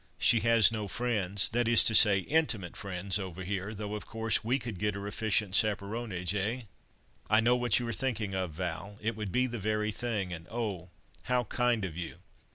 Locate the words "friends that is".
0.87-1.83